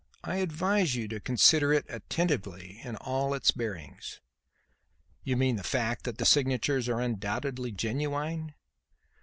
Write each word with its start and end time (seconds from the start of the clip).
I 0.23 0.37
advise 0.37 0.95
you 0.95 1.07
to 1.09 1.19
consider 1.19 1.71
it 1.71 1.85
attentively 1.87 2.81
in 2.83 2.95
all 2.95 3.35
its 3.35 3.51
bearings." 3.51 4.19
"You 5.23 5.37
mean 5.37 5.57
the 5.57 5.63
fact 5.63 6.05
that 6.05 6.17
these 6.17 6.27
signatures 6.27 6.89
are 6.89 6.99
undoubtedly 6.99 7.71
genuine?" 7.71 8.55